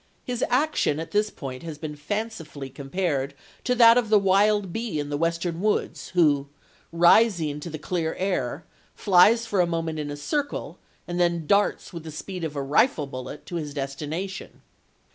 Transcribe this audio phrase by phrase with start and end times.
[0.23, 4.99] His action at this point has been fancifully compared to that of the wild bee
[4.99, 6.47] in the Western woods, who,
[6.91, 11.93] rising to the clear air, flies for a moment in a circle, and then darts
[11.93, 14.63] with the speed of a rifle bullet to his destination.